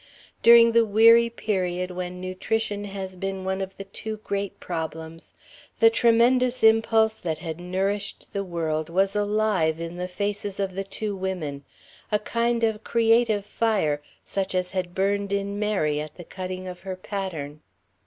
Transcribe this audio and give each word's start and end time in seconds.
During 0.41 0.71
the 0.71 0.83
weary 0.83 1.29
period 1.29 1.91
when 1.91 2.19
nutrition 2.19 2.85
has 2.85 3.15
been 3.15 3.45
one 3.45 3.61
of 3.61 3.77
the 3.77 3.83
two 3.83 4.17
great 4.23 4.59
problems 4.59 5.31
the 5.79 5.91
tremendous 5.91 6.63
impulse 6.63 7.19
that 7.19 7.37
has 7.37 7.57
nourished 7.57 8.33
the 8.33 8.43
world 8.43 8.89
was 8.89 9.15
alive 9.15 9.79
in 9.79 9.97
the 9.97 10.07
faces 10.07 10.59
of 10.59 10.73
the 10.73 10.83
two 10.83 11.15
women, 11.15 11.63
a 12.11 12.17
kind 12.17 12.63
of 12.63 12.83
creative 12.83 13.45
fire, 13.45 14.01
such 14.25 14.55
as 14.55 14.71
had 14.71 14.95
burned 14.95 15.31
in 15.31 15.59
Mary 15.59 15.99
at 15.99 16.15
the 16.15 16.25
cutting 16.25 16.67
of 16.67 16.79
her 16.79 16.95
pattern. 16.95 17.61